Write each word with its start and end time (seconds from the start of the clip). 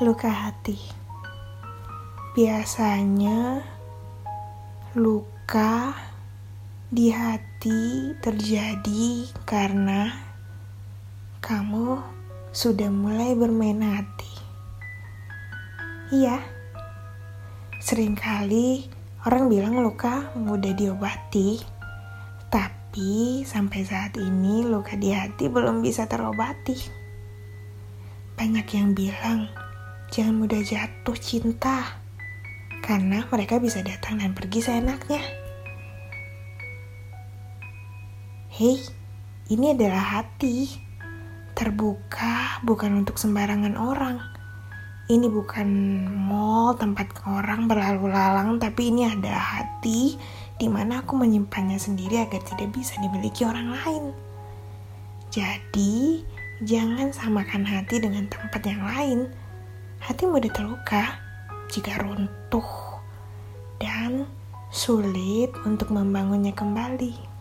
luka 0.00 0.32
hati. 0.32 0.80
Biasanya 2.32 3.60
luka 4.96 5.92
di 6.88 7.12
hati 7.12 8.16
terjadi 8.24 9.28
karena 9.44 10.08
kamu 11.44 12.00
sudah 12.56 12.88
mulai 12.88 13.36
bermain 13.36 13.84
hati. 13.84 14.32
Iya, 16.16 16.40
sering 17.76 18.16
kali 18.16 18.88
orang 19.28 19.52
bilang 19.52 19.76
luka 19.76 20.32
mudah 20.32 20.72
diobati, 20.72 21.60
tapi 22.48 23.44
sampai 23.44 23.80
saat 23.84 24.16
ini 24.16 24.64
luka 24.64 24.96
di 24.96 25.12
hati 25.12 25.52
belum 25.52 25.84
bisa 25.84 26.08
terobati. 26.08 26.80
Banyak 28.40 28.66
yang 28.72 28.96
bilang 28.96 29.61
jangan 30.12 30.44
mudah 30.44 30.60
jatuh 30.60 31.16
cinta, 31.16 31.96
karena 32.84 33.24
mereka 33.32 33.56
bisa 33.56 33.80
datang 33.80 34.20
dan 34.20 34.36
pergi 34.36 34.60
seenaknya. 34.60 35.24
Hei, 38.52 38.76
ini 39.48 39.72
adalah 39.72 40.20
hati. 40.20 40.68
Terbuka 41.56 42.60
bukan 42.60 43.00
untuk 43.00 43.16
sembarangan 43.16 43.72
orang. 43.80 44.20
Ini 45.08 45.32
bukan 45.32 45.68
mall 46.04 46.76
tempat 46.76 47.24
orang 47.24 47.64
berlalu 47.64 48.12
lalang, 48.12 48.60
tapi 48.60 48.92
ini 48.92 49.08
ada 49.08 49.32
hati 49.32 50.20
di 50.60 50.68
mana 50.68 51.00
aku 51.00 51.16
menyimpannya 51.16 51.80
sendiri 51.80 52.20
agar 52.20 52.44
tidak 52.44 52.76
bisa 52.76 53.00
dimiliki 53.00 53.48
orang 53.48 53.72
lain. 53.72 54.12
Jadi, 55.32 56.20
jangan 56.68 57.08
samakan 57.16 57.64
hati 57.64 57.96
dengan 58.04 58.28
tempat 58.28 58.60
yang 58.68 58.84
lain. 58.84 59.20
Hati 60.02 60.26
mudah 60.26 60.50
terluka 60.50 61.14
jika 61.70 61.94
runtuh 62.02 62.98
dan 63.78 64.26
sulit 64.74 65.54
untuk 65.62 65.94
membangunnya 65.94 66.50
kembali. 66.50 67.31